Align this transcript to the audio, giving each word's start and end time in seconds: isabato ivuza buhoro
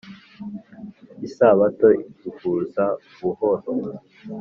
isabato 1.27 1.87
ivuza 2.27 2.85
buhoro 3.19 3.69